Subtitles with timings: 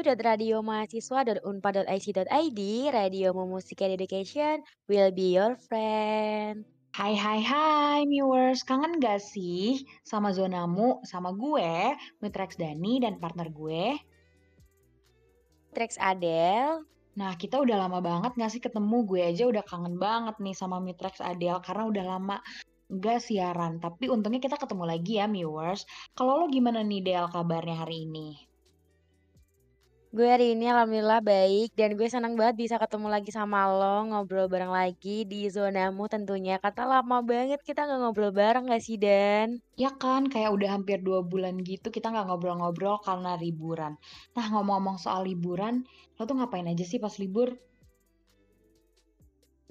[0.00, 3.52] www.radiomahasiswa.unpad.ic.id, Radio and
[3.92, 6.64] Education will be your friend.
[6.96, 11.92] Hai hai hai viewers, kangen gak sih sama zonamu sama gue,
[12.24, 14.00] Mitrex Dani dan partner gue?
[15.76, 16.80] Trax Adele.
[17.20, 19.04] Nah, kita udah lama banget gak sih ketemu?
[19.04, 22.40] Gue aja udah kangen banget nih sama Mitrex Adele karena udah lama
[22.90, 23.78] nggak siaran.
[23.78, 25.84] Tapi untungnya kita ketemu lagi ya, viewers.
[26.16, 28.49] Kalau lo gimana nih, Del, kabarnya hari ini?
[30.10, 34.50] Gue hari ini alhamdulillah baik dan gue senang banget bisa ketemu lagi sama lo, ngobrol
[34.50, 36.58] bareng lagi di zonamu tentunya.
[36.58, 39.62] Kata lama banget kita nggak ngobrol bareng gak sih, Dan?
[39.78, 43.94] Ya kan, kayak udah hampir dua bulan gitu kita nggak ngobrol-ngobrol karena liburan.
[44.34, 45.86] Nah, ngomong-ngomong soal liburan,
[46.18, 47.54] lo tuh ngapain aja sih pas libur?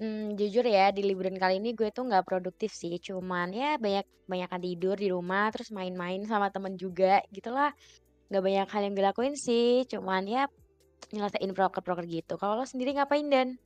[0.00, 4.08] Hmm, jujur ya di liburan kali ini gue tuh nggak produktif sih, cuman ya banyak
[4.24, 7.76] banyakan tidur di rumah, terus main-main sama temen juga, gitulah.
[8.30, 10.46] Nggak banyak hal yang dilakuin sih, cuman ya
[11.10, 12.38] nyelesain proker-proker gitu.
[12.38, 13.58] Kalau lo sendiri ngapain, Dan?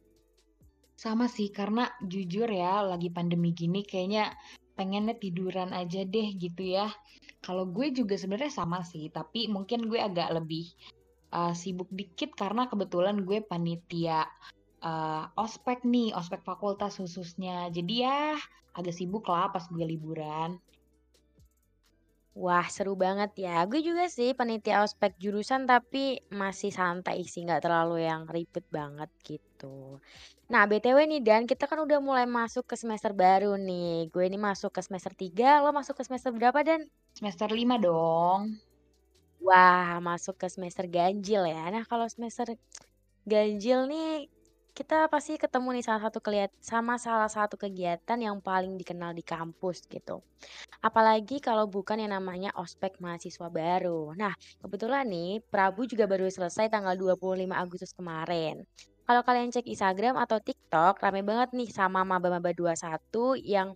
[0.97, 4.33] Sama sih, karena jujur ya, lagi pandemi gini kayaknya
[4.75, 6.89] pengennya tiduran aja deh gitu ya.
[7.45, 10.73] Kalau gue juga sebenarnya sama sih, tapi mungkin gue agak lebih
[11.35, 14.25] uh, sibuk dikit karena kebetulan gue panitia
[14.81, 17.69] uh, ospek nih, ospek fakultas khususnya.
[17.69, 18.39] Jadi ya
[18.73, 20.57] agak sibuk lah pas gue liburan.
[22.35, 23.63] Wah, seru banget ya.
[23.71, 29.07] Gue juga sih panitia ospek jurusan tapi masih santai sih, nggak terlalu yang ribet banget
[29.23, 30.03] gitu.
[30.51, 34.11] Nah, BTW nih Dan, kita kan udah mulai masuk ke semester baru nih.
[34.11, 36.91] Gue ini masuk ke semester 3, lo masuk ke semester berapa Dan?
[37.15, 38.59] Semester 5 dong.
[39.39, 41.71] Wah, masuk ke semester ganjil ya.
[41.71, 42.51] Nah, kalau semester
[43.23, 44.27] ganjil nih
[44.75, 49.23] kita pasti ketemu nih salah satu keliat sama salah satu kegiatan yang paling dikenal di
[49.23, 50.27] kampus gitu.
[50.83, 54.15] Apalagi kalau bukan yang namanya ospek mahasiswa baru.
[54.19, 58.65] Nah, kebetulan nih Prabu juga baru selesai tanggal 25 Agustus kemarin.
[59.07, 63.75] Kalau kalian cek Instagram atau TikTok, rame banget nih sama maba-maba 21 yang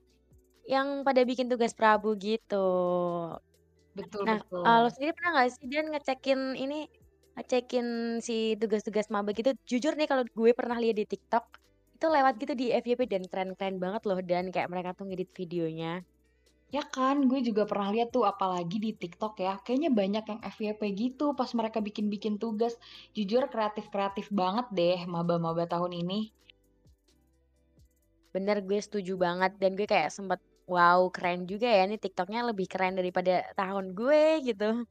[0.68, 2.66] yang pada bikin tugas Prabu gitu.
[3.94, 4.94] Betul, Nah, eee, lo betul.
[4.94, 6.86] sendiri pernah nggak sih Dan ngecekin ini,
[7.38, 9.54] ngecekin si tugas-tugas maba gitu?
[9.64, 11.44] Jujur nih kalau gue pernah lihat di TikTok,
[11.94, 16.02] itu lewat gitu di FYP dan keren-keren banget loh dan kayak mereka tuh ngedit videonya.
[16.68, 19.56] Ya kan, gue juga pernah lihat tuh apalagi di TikTok ya.
[19.64, 22.76] Kayaknya banyak yang FYP gitu pas mereka bikin-bikin tugas.
[23.16, 26.28] Jujur kreatif-kreatif banget deh maba-maba tahun ini.
[28.36, 32.68] Bener, gue setuju banget dan gue kayak sempet, wow keren juga ya nih TikToknya lebih
[32.68, 34.84] keren daripada tahun gue gitu.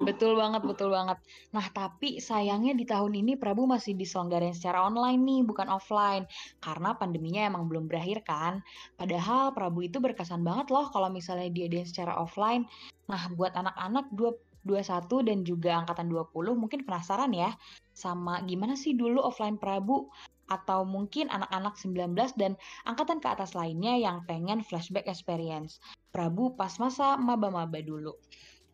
[0.00, 1.20] Betul banget, betul banget.
[1.52, 6.24] Nah, tapi sayangnya di tahun ini Prabu masih diselenggarain secara online nih, bukan offline.
[6.56, 8.64] Karena pandeminya emang belum berakhir kan.
[8.96, 12.64] Padahal Prabu itu berkesan banget loh kalau misalnya diadain secara offline.
[13.12, 14.32] Nah, buat anak-anak dua
[14.66, 17.54] 21 dan juga angkatan 20 mungkin penasaran ya
[17.94, 20.10] sama gimana sih dulu offline Prabu
[20.48, 22.56] atau mungkin anak-anak 19 dan
[22.88, 25.78] angkatan ke atas lainnya yang pengen flashback experience.
[26.10, 28.16] Prabu pas masa maba-maba dulu.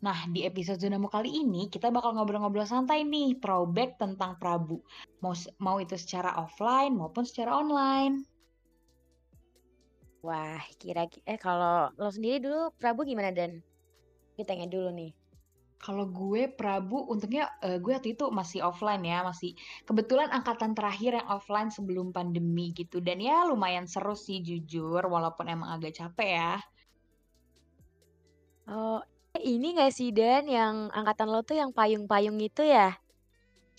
[0.04, 4.84] Nah, di episode Zonamu kali ini kita bakal ngobrol-ngobrol santai nih, throwback tentang Prabu.
[5.24, 8.28] Mau mau itu secara offline maupun secara online.
[10.24, 13.60] Wah, kira eh kalau lo sendiri dulu Prabu gimana Dan?
[14.36, 15.23] Kita tanya dulu nih.
[15.84, 19.52] Kalau gue Prabu untungnya uh, gue waktu itu masih offline ya, masih
[19.84, 25.44] kebetulan angkatan terakhir yang offline sebelum pandemi gitu dan ya lumayan seru sih jujur walaupun
[25.52, 26.52] emang agak capek ya.
[28.64, 29.04] Oh,
[29.36, 32.96] eh, ini nggak sih Dan yang angkatan lo tuh yang payung-payung itu ya?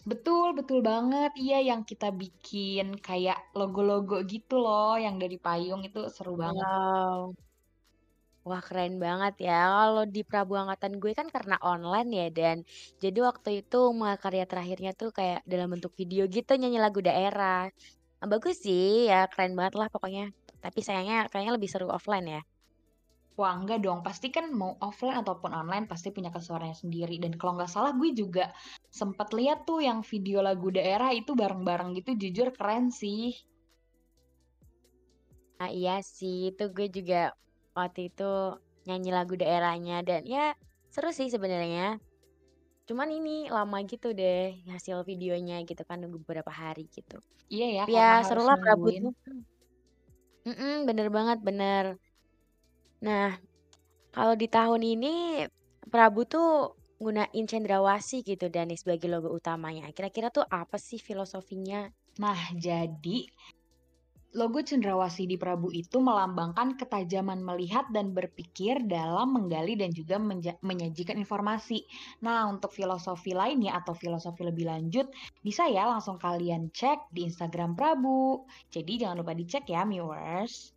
[0.05, 1.33] Betul, betul banget.
[1.33, 6.61] Iya, yang kita bikin kayak logo-logo gitu loh, yang dari payung itu seru banget.
[6.61, 7.33] Wow.
[8.45, 9.65] Wah keren banget ya.
[9.73, 12.57] Kalau di Prabu Angkatan gue kan karena online ya dan
[13.01, 13.89] jadi waktu itu
[14.21, 17.65] karya terakhirnya tuh kayak dalam bentuk video gitu nyanyi lagu daerah.
[18.21, 20.29] Nah, bagus sih ya keren banget lah pokoknya.
[20.61, 22.41] Tapi sayangnya kayaknya lebih seru offline ya.
[23.35, 24.05] Wah, enggak dong.
[24.05, 27.17] Pasti kan mau offline ataupun online pasti punya kesuaranya sendiri.
[27.17, 28.53] Dan kalau nggak salah gue juga
[28.93, 32.13] sempat lihat tuh yang video lagu daerah itu bareng-bareng gitu.
[32.13, 33.33] Jujur keren sih.
[35.57, 37.33] Nah iya sih itu gue juga
[37.75, 38.31] waktu itu
[38.87, 40.55] nyanyi lagu daerahnya dan ya
[40.89, 41.99] seru sih sebenarnya.
[42.87, 47.19] Cuman ini lama gitu deh hasil videonya gitu kan nunggu beberapa hari gitu.
[47.51, 48.89] Iya ya, Ya seru lah Prabu.
[50.45, 51.85] Mm-mm, bener banget bener.
[53.01, 53.37] Nah
[54.15, 55.45] kalau di tahun ini
[55.89, 59.91] Prabu tuh gunain cendrawasih gitu dan sebagai logo utamanya.
[59.91, 61.91] Kira-kira tuh apa sih filosofinya?
[62.15, 63.27] Nah, jadi
[64.35, 70.19] Logo cendrawasih di Prabu itu melambangkan ketajaman melihat dan berpikir dalam menggali dan juga
[70.59, 71.87] menyajikan informasi.
[72.19, 75.07] Nah, untuk filosofi lainnya atau filosofi lebih lanjut,
[75.39, 78.43] bisa ya langsung kalian cek di Instagram Prabu.
[78.67, 80.74] Jadi jangan lupa dicek ya, viewers.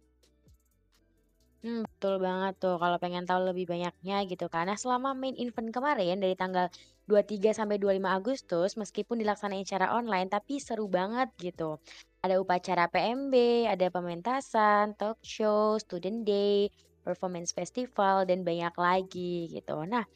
[1.63, 4.45] Hmm, betul banget tuh kalau pengen tahu lebih banyaknya gitu.
[4.69, 6.67] Nah, selama main event kemarin dari tanggal
[7.11, 11.83] 23 sampai 25 Agustus meskipun dilaksanain secara online tapi seru banget gitu.
[12.23, 13.35] Ada upacara PMB,
[13.75, 16.71] ada pementasan, talk show, student day,
[17.03, 19.83] performance festival dan banyak lagi gitu.
[19.93, 20.07] Nah,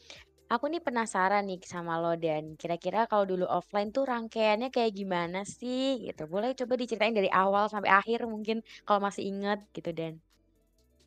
[0.53, 5.39] aku nih penasaran nih sama lo dan kira-kira kalau dulu offline tuh rangkaiannya kayak gimana
[5.59, 6.23] sih gitu.
[6.33, 10.15] Boleh coba diceritain dari awal sampai akhir mungkin kalau masih inget gitu Dan.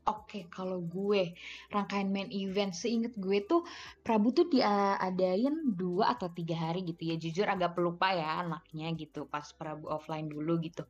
[0.06, 1.34] Oke, kalau gue
[1.74, 3.66] rangkaian main event seinget gue tuh
[4.06, 7.16] Prabu tuh diadain dua atau tiga hari gitu ya.
[7.18, 10.86] Jujur agak pelupa ya anaknya gitu pas Prabu offline dulu gitu.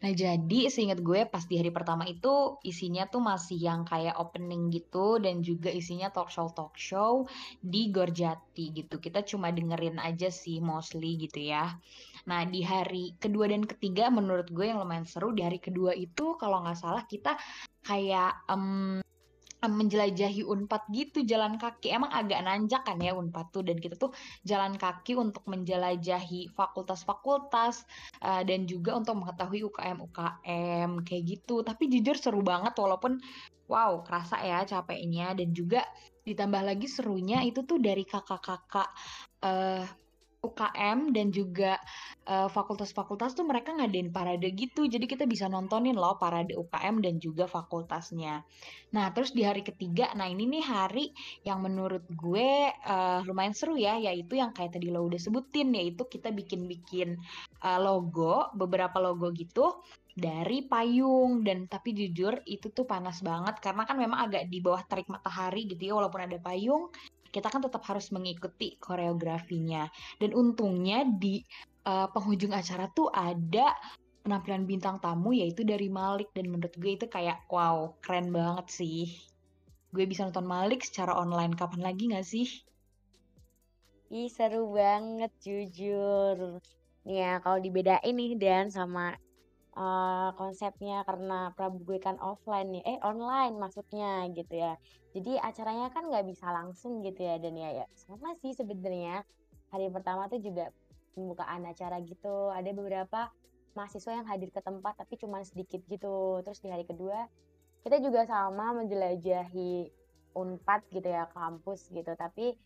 [0.00, 4.72] Nah jadi seinget gue pas di hari pertama itu isinya tuh masih yang kayak opening
[4.72, 7.28] gitu dan juga isinya talk show talk show
[7.60, 8.96] di Gorjati gitu.
[8.96, 11.68] Kita cuma dengerin aja sih mostly gitu ya.
[12.24, 16.40] Nah di hari kedua dan ketiga menurut gue yang lumayan seru di hari kedua itu
[16.40, 17.36] kalau nggak salah kita
[17.84, 19.04] kayak um,
[19.64, 21.94] menjelajahi Unpad gitu jalan kaki.
[21.96, 24.12] Emang agak nanjak kan ya Unpad tuh dan kita tuh
[24.44, 27.88] jalan kaki untuk menjelajahi fakultas-fakultas
[28.20, 31.64] uh, dan juga untuk mengetahui UKM-UKM kayak gitu.
[31.64, 33.20] Tapi jujur seru banget walaupun
[33.68, 35.84] wow kerasa ya capeknya dan juga
[36.24, 38.88] ditambah lagi serunya itu tuh dari kakak-kakak
[39.44, 39.84] uh,
[40.44, 41.80] UKM dan juga
[42.28, 44.84] uh, fakultas-fakultas tuh mereka ngadain parade gitu.
[44.84, 48.44] Jadi kita bisa nontonin loh parade UKM dan juga fakultasnya.
[48.92, 51.10] Nah, terus di hari ketiga, nah ini nih hari
[51.42, 56.06] yang menurut gue uh, lumayan seru ya, yaitu yang kayak tadi lo udah sebutin, yaitu
[56.06, 57.16] kita bikin-bikin
[57.64, 59.82] uh, logo, beberapa logo gitu
[60.14, 64.86] dari payung dan tapi jujur itu tuh panas banget karena kan memang agak di bawah
[64.86, 66.86] terik matahari gitu ya walaupun ada payung
[67.34, 69.90] kita kan tetap harus mengikuti koreografinya.
[70.22, 71.42] Dan untungnya di
[71.82, 73.74] uh, penghujung acara tuh ada
[74.22, 79.10] penampilan bintang tamu yaitu dari Malik dan menurut gue itu kayak wow keren banget sih.
[79.90, 82.46] Gue bisa nonton Malik secara online kapan lagi gak sih?
[84.14, 86.62] Ih seru banget jujur.
[87.04, 89.12] Nih ya kalau dibedain nih Dan sama
[89.74, 94.74] uh, konsepnya karena Prabu gue kan offline nih, eh online maksudnya gitu ya.
[95.14, 99.22] Jadi acaranya kan nggak bisa langsung gitu ya dan ya ya sama sih sebenarnya
[99.70, 100.70] hari pertama tuh juga
[101.14, 102.50] pembukaan acara gitu.
[102.50, 103.30] Ada beberapa
[103.74, 106.42] mahasiswa yang hadir ke tempat tapi cuma sedikit gitu.
[106.42, 107.26] Terus di hari kedua
[107.84, 109.92] kita juga sama menjelajahi
[110.34, 112.58] Unpad gitu ya kampus gitu tapi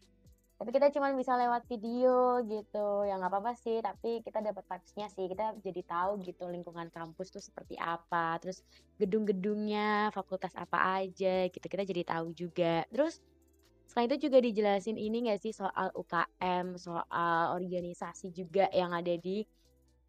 [0.58, 3.06] tapi kita cuma bisa lewat video gitu.
[3.06, 5.30] Ya nggak apa-apa sih tapi kita dapat vibes-nya sih.
[5.30, 8.66] Kita jadi tahu gitu lingkungan kampus tuh seperti apa terus
[8.98, 11.62] gedung-gedungnya fakultas apa aja gitu.
[11.62, 12.82] Kita jadi tahu juga.
[12.90, 13.22] Terus
[13.86, 19.46] selain itu juga dijelasin ini nggak sih soal UKM soal organisasi juga yang ada di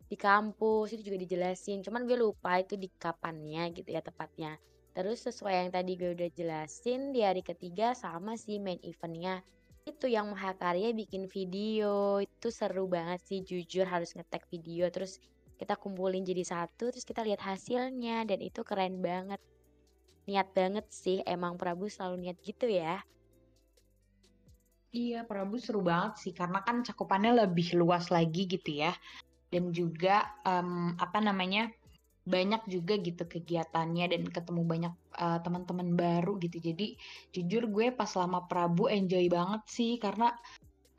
[0.10, 0.98] di kampus.
[0.98, 1.86] Itu juga dijelasin.
[1.86, 4.58] Cuman gue lupa itu di kapannya gitu ya tepatnya.
[4.98, 9.46] Terus sesuai yang tadi gue udah jelasin di hari ketiga sama sih main eventnya
[9.90, 15.18] itu yang Mahakarya bikin video itu seru banget sih jujur harus ngetek video terus
[15.58, 19.42] kita kumpulin jadi satu terus kita lihat hasilnya dan itu keren banget
[20.30, 23.02] niat banget sih emang Prabu selalu niat gitu ya
[24.90, 28.90] Iya, Prabu seru banget sih karena kan cakupannya lebih luas lagi gitu ya.
[29.54, 31.70] Dan juga um, apa namanya?
[32.30, 36.58] Banyak juga gitu kegiatannya dan ketemu banyak uh, teman-teman baru gitu.
[36.62, 36.96] Jadi
[37.34, 40.32] jujur gue pas lama Prabu enjoy banget sih karena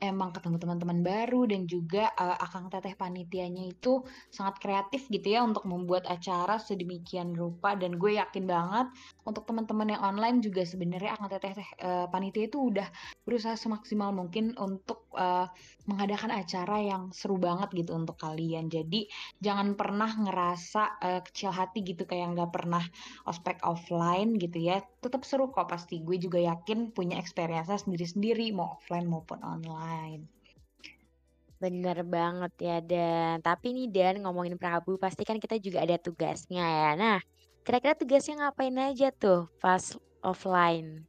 [0.01, 4.01] emang ketemu teman-teman baru dan juga uh, akang teteh panitianya itu
[4.33, 8.89] sangat kreatif gitu ya untuk membuat acara sedemikian rupa dan gue yakin banget
[9.21, 11.53] untuk teman-teman yang online juga sebenarnya akang teteh
[11.85, 12.89] uh, panitia itu udah
[13.21, 15.45] berusaha semaksimal mungkin untuk uh,
[15.85, 18.73] mengadakan acara yang seru banget gitu untuk kalian.
[18.73, 19.05] Jadi
[19.37, 22.81] jangan pernah ngerasa uh, kecil hati gitu kayak nggak pernah
[23.29, 24.81] ospek offline gitu ya.
[25.01, 26.01] Tetap seru kok pasti.
[26.01, 30.21] Gue juga yakin punya experience sendiri-sendiri mau offline maupun online lain.
[31.61, 33.43] Bener banget ya Dan.
[33.43, 36.91] Tapi nih Dan ngomongin Prabu pasti kan kita juga ada tugasnya ya.
[36.97, 37.19] Nah
[37.61, 39.93] kira-kira tugasnya ngapain aja tuh pas
[40.25, 41.05] offline?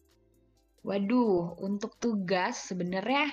[0.82, 3.30] Waduh, untuk tugas sebenarnya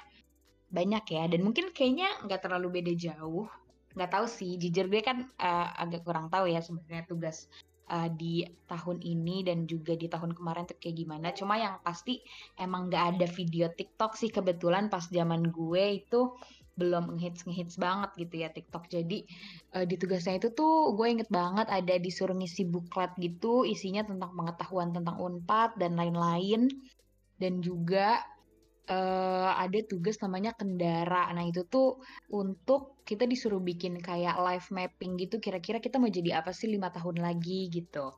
[0.70, 3.50] banyak ya dan mungkin kayaknya nggak terlalu beda jauh.
[3.98, 7.50] Nggak tahu sih, jujur gue kan uh, agak kurang tahu ya sebenarnya tugas
[7.90, 11.28] uh, di tahun ini dan juga di tahun kemarin tuh kayak gimana.
[11.34, 12.22] Cuma yang pasti
[12.56, 16.38] emang nggak ada video TikTok sih kebetulan pas zaman gue itu
[16.80, 18.88] belum ngehits-ngehits banget gitu ya TikTok.
[18.88, 19.28] Jadi,
[19.76, 24.32] eee, di tugasnya itu tuh gue inget banget ada disuruh ngisi buklet gitu, isinya tentang
[24.32, 26.72] pengetahuan tentang Unpad dan lain-lain.
[27.36, 28.24] Dan juga,
[28.90, 31.30] eee, ada tugas namanya kendara.
[31.36, 32.02] Nah itu tuh
[32.34, 36.90] untuk kita disuruh bikin kayak life mapping gitu, kira-kira kita mau jadi apa sih 5
[36.94, 38.12] tahun lagi gitu.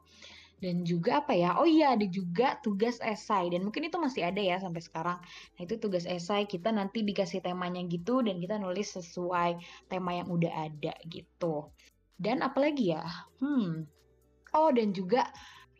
[0.61, 4.37] Dan juga apa ya, oh iya ada juga tugas esai dan mungkin itu masih ada
[4.41, 5.17] ya sampai sekarang.
[5.57, 9.57] Nah itu tugas esai kita nanti dikasih temanya gitu dan kita nulis sesuai
[9.89, 11.73] tema yang udah ada gitu.
[12.13, 13.01] Dan apalagi ya,
[13.41, 13.89] hmm,
[14.57, 15.29] oh dan juga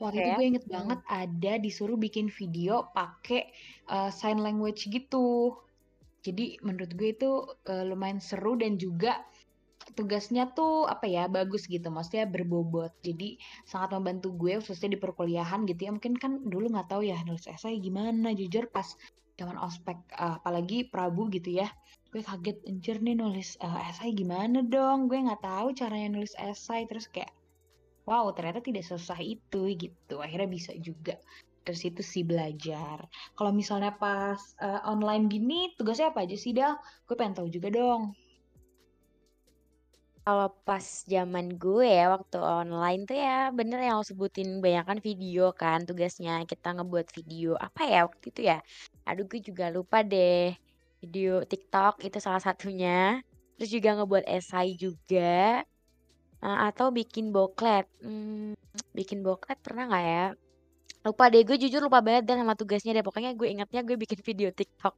[0.01, 0.38] waktu itu Oke.
[0.38, 0.74] gue inget Hmm.
[0.75, 3.53] banget ada disuruh bikin video pakai
[3.88, 5.55] uh, sign language gitu.
[6.25, 7.31] Jadi menurut gue itu
[7.70, 9.22] uh, lumayan seru dan juga
[9.98, 15.65] tugasnya tuh apa ya bagus gitu maksudnya berbobot jadi sangat membantu gue khususnya di perkuliahan
[15.65, 18.88] gitu ya mungkin kan dulu nggak tahu ya nulis esai gimana jujur pas
[19.41, 21.67] zaman ospek uh, apalagi Prabu gitu ya
[22.13, 26.86] gue kaget anjir nih nulis uh, esai gimana dong gue nggak tahu caranya nulis esai
[26.86, 27.34] terus kayak
[28.11, 31.15] wow ternyata tidak susah itu gitu akhirnya bisa juga
[31.63, 33.07] terus itu sih belajar
[33.39, 36.75] kalau misalnya pas uh, online gini tugasnya apa aja sih Dal
[37.07, 38.11] gue pengen tahu juga dong
[40.21, 45.49] Kalau pas zaman gue ya, waktu online tuh ya bener yang lo sebutin, banyakan video
[45.49, 46.45] kan tugasnya.
[46.45, 48.61] Kita ngebuat video, apa ya waktu itu ya?
[49.09, 50.53] Aduh gue juga lupa deh.
[51.01, 53.25] Video TikTok itu salah satunya.
[53.57, 55.65] Terus juga ngebuat esai juga.
[56.41, 57.86] Eh, atau bikin boklet.
[58.01, 58.57] Hmm,
[58.98, 60.25] bikin boklet pernah nggak ya?
[61.05, 63.05] Lupa deh, gue jujur lupa banget dan sama tugasnya deh.
[63.05, 64.93] Pokoknya gue ingatnya gue bikin video TikTok.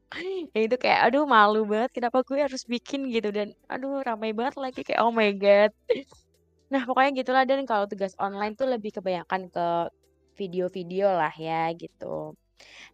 [0.55, 3.29] Yang itu kayak, aduh malu banget kenapa gue harus bikin gitu.
[3.35, 5.71] Dan aduh ramai banget lagi kayak, oh my God.
[6.73, 9.67] Nah pokoknya gitulah dan kalau tugas online tuh lebih kebanyakan ke
[10.33, 12.33] video-video lah ya gitu.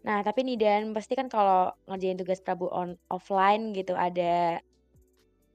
[0.04, 4.60] Nah tapi nih Dan, pasti kan kalau ngerjain tugas Prabu on offline gitu ada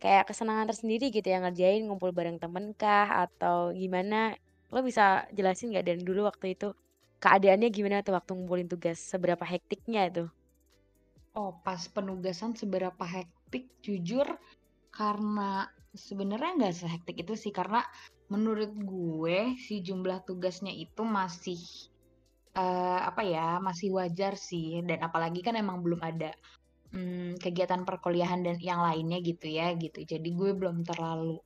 [0.05, 4.37] kayak kesenangan tersendiri gitu ya ngerjain ngumpul bareng temen kah atau gimana?
[4.69, 6.77] Lo bisa jelasin nggak Dan dulu waktu itu
[7.25, 9.01] keadaannya gimana tuh waktu ngumpulin tugas?
[9.01, 10.29] Seberapa hektiknya tuh?
[11.33, 14.29] Oh, pas penugasan seberapa hektik, jujur
[14.93, 17.81] karena sebenarnya nggak sehektik itu sih karena
[18.29, 21.59] menurut gue si jumlah tugasnya itu masih
[22.55, 26.31] eh, apa ya masih wajar sih dan apalagi kan emang belum ada
[26.95, 30.01] mm, kegiatan perkuliahan dan yang lainnya gitu ya gitu.
[30.07, 31.43] Jadi gue belum terlalu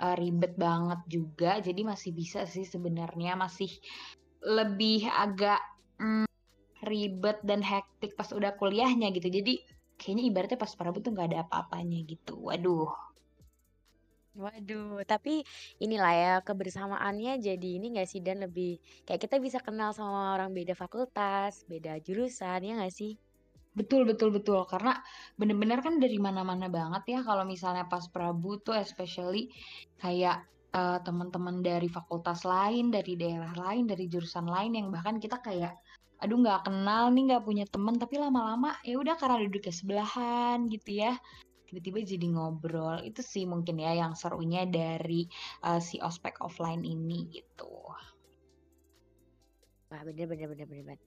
[0.00, 1.58] eh, ribet banget juga.
[1.60, 3.70] Jadi masih bisa sih sebenarnya masih
[4.42, 5.60] lebih agak
[6.00, 6.26] mm,
[6.86, 9.28] ribet dan hektik pas udah kuliahnya gitu.
[9.28, 9.52] Jadi
[9.98, 12.34] kayaknya ibaratnya pas Prabu tuh nggak ada apa-apanya gitu.
[12.48, 12.90] Waduh.
[14.32, 15.44] Waduh, tapi
[15.76, 18.40] inilah ya kebersamaannya jadi ini nggak sih Dan?
[18.40, 23.12] Lebih kayak kita bisa kenal sama orang beda fakultas, beda jurusan, ya nggak sih?
[23.78, 24.92] Betul betul betul, karena
[25.40, 29.48] bener-bener kan dari mana-mana banget ya kalau misalnya pas Prabu tuh especially
[30.02, 30.36] kayak
[30.76, 35.72] eh, teman-teman dari fakultas lain, dari daerah lain, dari jurusan lain yang bahkan kita kayak
[36.22, 40.90] aduh nggak kenal nih nggak punya teman tapi lama-lama ya udah karena duduknya sebelahan gitu
[41.02, 41.10] ya
[41.68, 45.20] tiba-tiba jadi ngobrol itu sih mungkin ya yang serunya dari
[45.66, 47.70] eh, si ospek offline ini gitu.
[49.90, 50.98] Wah, bener bener bener bener.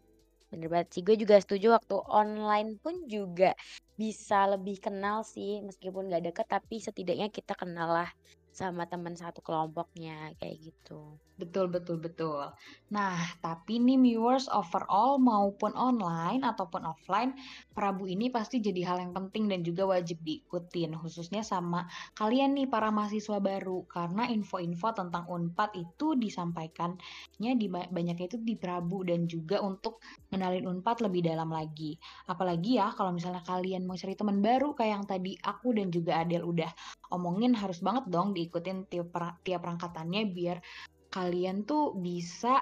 [0.54, 3.58] Bener banget sih, gue juga setuju waktu online pun juga
[3.98, 8.10] bisa lebih kenal sih meskipun nggak deket tapi setidaknya kita kenal lah
[8.56, 11.20] sama teman satu kelompoknya kayak gitu.
[11.36, 12.48] Betul, betul, betul.
[12.96, 17.36] Nah, tapi nih viewers overall maupun online ataupun offline,
[17.76, 21.84] Prabu ini pasti jadi hal yang penting dan juga wajib diikutin, khususnya sama
[22.16, 28.40] kalian nih para mahasiswa baru, karena info-info tentang Unpad itu disampaikannya di ba- banyaknya itu
[28.40, 30.00] di Prabu dan juga untuk
[30.32, 32.00] kenalin Unpad lebih dalam lagi.
[32.32, 36.24] Apalagi ya kalau misalnya kalian mau cari teman baru kayak yang tadi aku dan juga
[36.24, 36.72] Adel udah
[37.14, 39.10] omongin harus banget dong diikutin tiap
[39.42, 40.62] tiap rangkatannya biar
[41.10, 42.62] kalian tuh bisa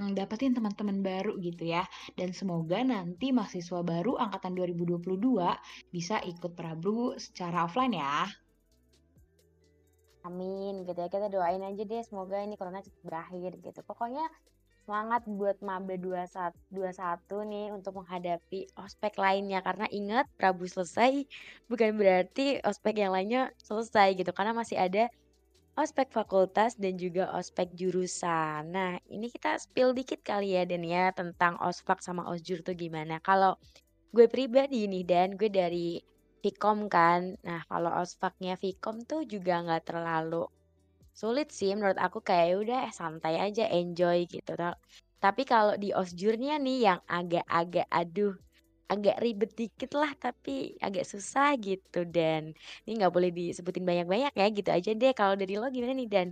[0.00, 1.84] mm, dapetin teman-teman baru gitu ya.
[2.16, 5.04] Dan semoga nanti mahasiswa baru angkatan 2022
[5.92, 8.24] bisa ikut Prabu secara offline ya.
[10.26, 13.80] Amin gitu ya, kita doain aja deh semoga ini corona cepat berakhir gitu.
[13.86, 14.26] Pokoknya
[14.88, 19.60] semangat buat Maba 21, 21 nih untuk menghadapi ospek lainnya.
[19.60, 21.28] Karena ingat Prabu selesai
[21.68, 24.32] bukan berarti ospek yang lainnya selesai gitu.
[24.32, 25.12] Karena masih ada
[25.76, 28.72] ospek fakultas dan juga ospek jurusan.
[28.72, 33.20] Nah ini kita spill dikit kali ya Dan ya tentang ospek sama osjur tuh gimana.
[33.20, 33.60] Kalau
[34.16, 36.00] gue pribadi nih Dan, gue dari
[36.40, 37.36] Vkom kan.
[37.44, 40.48] Nah, kalau ospeknya Vkom tuh juga nggak terlalu
[41.20, 44.52] sulit sih menurut aku kayak "Ya udah eh, santai aja enjoy gitu.
[44.60, 44.78] Ta-
[45.24, 48.34] Tapi kalau di osjurnya nih yang agak-agak aduh
[48.92, 52.42] agak ribet dikit lah, tapi agak susah gitu dan
[52.86, 55.12] ini nggak boleh disebutin banyak-banyak ya, gitu aja deh.
[55.20, 56.28] Kalau dari lo gimana nih Dan,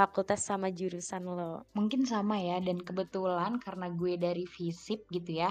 [0.00, 1.52] fakultas sama jurusan lo?
[1.78, 5.50] Mungkin sama ya, dan kebetulan karena gue dari FISIP gitu ya,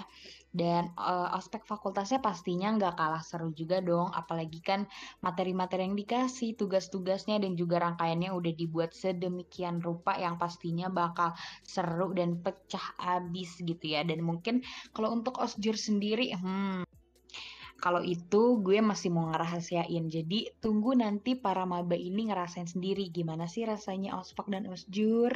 [0.61, 4.81] dan, eee, ospek fakultasnya pastinya nggak kalah seru juga dong, apalagi kan
[5.25, 11.29] materi-materi yang dikasih, tugas-tugasnya, dan juga rangkaiannya udah dibuat sedemikian rupa yang pastinya bakal
[11.63, 14.01] seru dan pecah abis gitu ya.
[14.09, 14.65] Dan mungkin
[14.95, 16.83] kalau untuk osjur sendiri, hmm,
[17.83, 20.03] kalau itu gue masih mau ngerahasiain.
[20.11, 25.31] Jadi tunggu nanti para maba ini ngerasain sendiri gimana sih rasanya ospek dan osjur.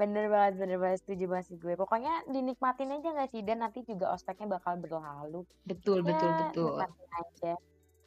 [0.00, 1.74] Bener banget bener banget, setuju banget sih gue.
[1.76, 5.44] Pokoknya dinikmatin aja nggak sih, dan nanti juga ospeknya bakal berlalu.
[5.68, 6.74] Betul betul Ya betul.
[6.80, 7.52] nikmatin aja.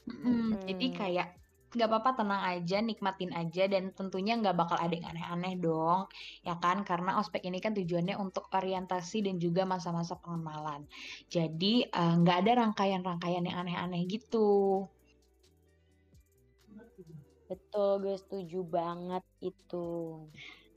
[0.05, 0.97] Mhm, jadi Mhm.
[0.97, 1.27] kayak
[1.75, 6.01] nggak apa-apa tenang aja, nikmatin aja dan tentunya nggak bakal ada yang aneh-aneh dong,
[6.47, 6.77] ya kan?
[6.89, 10.81] Karena ospek ini kan tujuannya untuk orientasi dan juga masa-masa pengenalan.
[11.35, 14.39] Jadi, eee, nggak ada rangkaian-rangkaian yang aneh-aneh gitu.
[17.49, 19.75] Betul, gue setuju banget itu.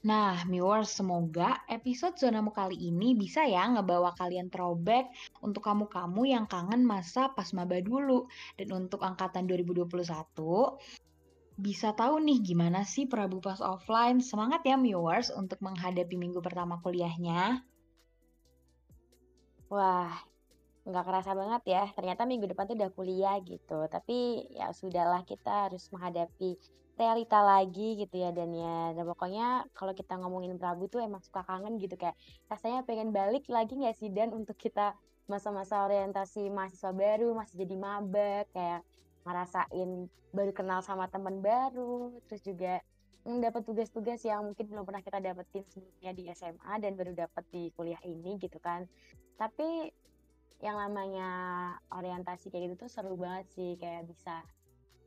[0.06, 5.10] Nah, viewers, semoga episode Zonamu kali ini bisa ya ngebawa kalian throwback
[5.42, 8.30] untuk kamu-kamu yang kangen masa pas maba dulu.
[8.54, 10.78] Dan untuk angkatan 2021,
[11.58, 14.22] bisa tahu nih gimana sih Prabu pas offline.
[14.22, 17.66] Semangat ya viewers untuk menghadapi minggu pertama kuliahnya.
[19.66, 20.14] Wah,
[20.86, 23.90] nggak kerasa banget ya, ternyata minggu depan tuh udah kuliah gitu.
[23.90, 26.54] Tapi ya sudahlah, kita harus menghadapi
[26.98, 28.92] realita lagi gitu ya Dan ya.
[28.92, 32.18] Dan pokoknya kalau kita ngomongin Prabu tuh emang suka kangen gitu kayak
[32.50, 37.76] rasanya pengen balik lagi nggak sih Dan untuk kita masa-masa orientasi mahasiswa baru, masih jadi
[37.76, 38.80] maba, kayak
[39.28, 42.80] ngerasain baru kenal sama teman baru, terus juga
[43.28, 47.44] mm, dapat tugas-tugas yang mungkin belum pernah kita dapetin sebelumnya di SMA dan baru dapat
[47.52, 48.88] di kuliah ini gitu kan.
[49.36, 49.92] Tapi
[50.64, 51.28] yang namanya
[51.92, 54.40] orientasi kayak gitu tuh seru banget sih, kayak bisa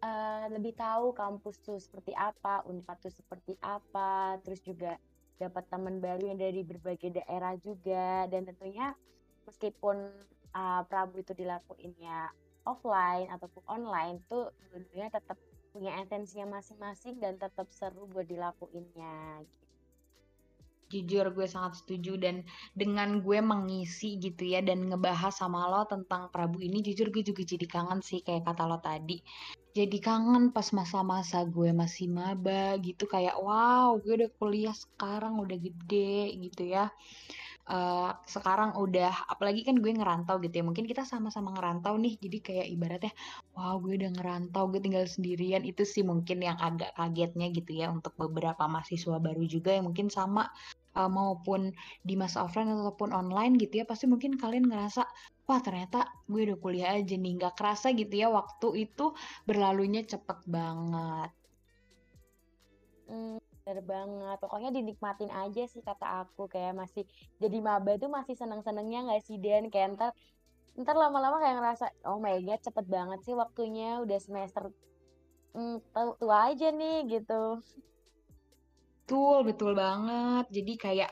[0.03, 4.97] Eee, lebih tahu kampus tuh seperti apa, Unpad tuh seperti apa, terus juga
[5.37, 8.97] dapat teman baru yang dari berbagai daerah juga, dan tentunya
[9.45, 9.97] meskipun,
[10.57, 12.33] eee, Prabu itu dilakuinnya
[12.65, 15.37] offline ataupun online tuh dua-duanya tetap
[15.73, 19.70] punya esensinya masing-masing dan tetap seru buat dilakuinnya, gitu.
[20.91, 22.35] Jujur gue sangat setuju dan
[22.75, 27.41] dengan gue mengisi gitu ya dan ngebahas sama lo tentang Prabu ini jujur gue juga
[27.47, 29.23] jadi kangen sih kayak kata lo tadi.
[29.71, 35.55] Jadi kangen pas masa-masa gue masih maba gitu kayak wow gue udah kuliah sekarang udah
[35.55, 36.91] gede gitu ya.
[37.71, 42.37] Eh, sekarang udah apalagi kan gue ngerantau gitu ya mungkin kita sama-sama ngerantau nih jadi
[42.41, 43.13] kayak ibaratnya
[43.55, 47.87] wow gue udah ngerantau gue tinggal sendirian itu sih mungkin yang agak kagetnya gitu ya
[47.93, 50.51] untuk beberapa mahasiswa baru juga yang mungkin sama
[50.99, 51.71] uh, maupun
[52.07, 55.01] di masa offline ataupun online gitu ya pasti mungkin kalian ngerasa
[55.47, 59.05] wah ternyata gue udah kuliah aja nih nggak kerasa gitu ya waktu itu
[59.47, 61.31] berlalunya cepet banget
[63.11, 67.03] Mmm, bener banget, pokoknya dinikmatin aja sih kata aku, kayak masih
[67.43, 69.63] jadi maba tuh masih seneng-senengnya nggak sih Dan?
[69.73, 70.11] Kayak entar
[70.79, 74.63] entar lama-lama kayak ngerasa, "Oh my god cepet banget sih waktunya, udah semester,
[75.55, 77.33] tu tua aja nih," gitu.
[79.11, 81.11] Betul betul banget jadi kayak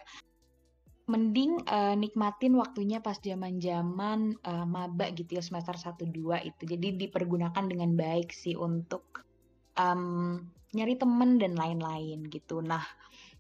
[1.10, 6.70] Mending, eee, nikmatin waktunya pas zaman-zaman, eee, maba gitu ya semester satu 2 itu.
[6.70, 9.26] Jadi dipergunakan dengan baik sih untuk,
[9.74, 10.34] mmm,
[10.78, 12.62] nyari temen dan lain-lain gitu.
[12.62, 12.86] Nah,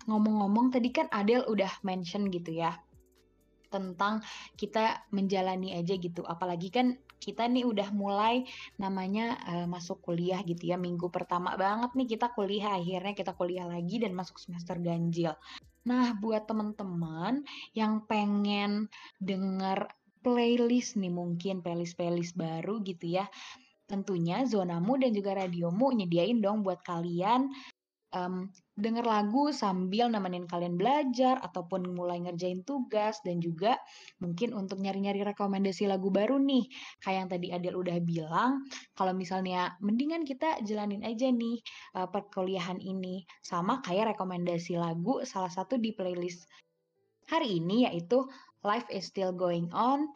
[0.09, 2.73] ngomong-ngomong tadi kan Adele udah mention gitu ya,
[3.71, 4.21] tentang
[4.59, 6.21] kita menjalani aja gitu.
[6.27, 8.47] Apalagi kan kita nih udah mulai
[8.79, 13.67] namanya, eee, masuk kuliah gitu ya, minggu pertama banget nih kita kuliah, akhirnya kita kuliah
[13.67, 15.35] lagi dan masuk semester ganjil.
[15.87, 17.43] Nah, buat teman-teman
[17.75, 18.87] yang pengen
[19.19, 19.87] denger
[20.23, 23.25] playlist nih mungkin, playlist-playlist baru gitu ya,
[23.89, 27.49] tentunya Zonamu dan juga Radiomu nyediain dong buat kalian
[28.09, 33.77] Mmm, denger lagu sambil nemenin kalian belajar ataupun mulai ngerjain tugas dan juga
[34.17, 36.65] mungkin untuk nyari-nyari rekomendasi lagu baru nih.
[37.05, 38.65] Kayak yang tadi Adele udah bilang,
[38.97, 41.61] kalau misalnya mendingan kita jalanin aja nih,
[41.93, 43.29] eee, perkuliahan ini.
[43.45, 46.49] Sama kayak rekomendasi lagu salah satu di playlist
[47.29, 48.25] hari ini yaitu
[48.65, 50.09] Life is Still Going On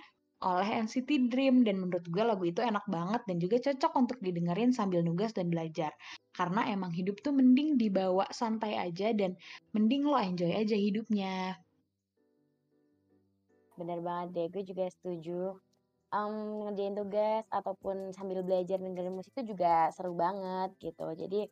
[0.44, 4.76] oleh NCT Dream dan menurut gue lagu itu enak banget dan juga cocok untuk didengerin
[4.76, 5.96] sambil nugas dan belajar.
[6.36, 9.40] Karena emang hidup tuh mending dibawa santai aja dan
[9.72, 11.56] mending lo enjoy aja hidupnya.
[13.80, 15.58] Bener banget deh, gue juga setuju.
[16.14, 21.10] Mmm, ngerjain tugas ataupun sambil belajar dengerin musik itu juga seru banget gitu.
[21.18, 21.50] Jadi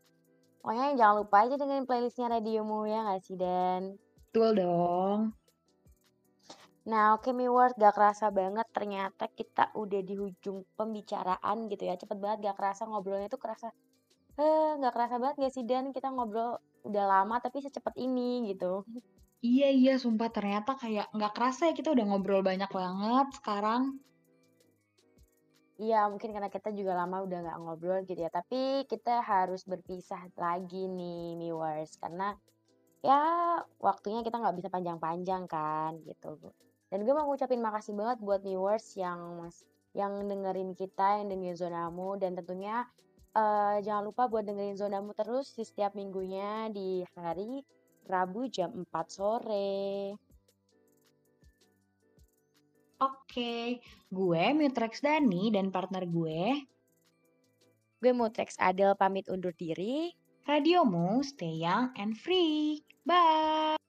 [0.61, 3.97] pokoknya jangan lupa aja dengerin playlist-nya Radiomu, ya nggak sih Dan?
[4.29, 5.40] Betul dong.
[6.89, 12.17] Nah, oke Miwars, gak kerasa banget ternyata kita udah di ujung pembicaraan gitu ya, cepet
[12.23, 13.67] banget gak kerasa ngobrolnya tuh kerasa,
[14.41, 16.49] eee, nggak kerasa banget gak sih Dan kita ngobrol
[16.89, 18.85] udah lama tapi secepat ini gitu.
[19.49, 23.81] Iya iya, sumpah ternyata kayak nggak kerasa ya kita udah ngobrol banyak banget sekarang.
[25.81, 28.55] Iya, mungkin karena kita juga lama udah nggak ngobrol gitu ya, tapi
[28.91, 32.23] kita harus berpisah lagi nih Miwars, karena
[33.07, 33.13] ya
[33.87, 36.27] waktunya kita nggak bisa panjang-panjang kan gitu.
[36.91, 39.63] Dan gue mau ngucapin makasih banget buat viewers yang mas
[39.95, 42.83] yang dengerin kita, yang dengerin Zonamu dan tentunya
[43.31, 47.63] eh, jangan lupa buat dengerin Zonamu terus di setiap minggunya di hari
[48.05, 50.15] Rabu jam 4 sore.
[53.01, 53.81] Oke,
[54.13, 56.69] gue Mitrex Dani dan partner gue,
[58.01, 60.09] Gue Mutrex Adel pamit undur diri.
[60.49, 62.81] radiomu stay young and free.
[63.05, 63.80] Bye!